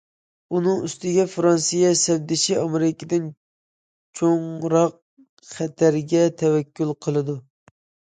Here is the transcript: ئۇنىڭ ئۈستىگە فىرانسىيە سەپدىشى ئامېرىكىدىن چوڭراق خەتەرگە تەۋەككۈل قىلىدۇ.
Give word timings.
ئۇنىڭ 0.59 0.77
ئۈستىگە 0.85 1.25
فىرانسىيە 1.33 1.91
سەپدىشى 2.03 2.55
ئامېرىكىدىن 2.61 3.27
چوڭراق 4.21 4.95
خەتەرگە 5.51 6.23
تەۋەككۈل 6.41 6.95
قىلىدۇ. 7.07 7.37